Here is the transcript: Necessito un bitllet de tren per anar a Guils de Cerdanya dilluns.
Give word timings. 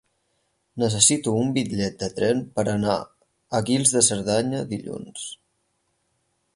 Necessito 0.83 1.33
un 1.41 1.51
bitllet 1.57 1.99
de 2.05 2.09
tren 2.21 2.41
per 2.57 2.65
anar 2.73 2.97
a 3.01 3.63
Guils 3.69 3.95
de 3.99 4.05
Cerdanya 4.11 4.67
dilluns. 4.75 5.31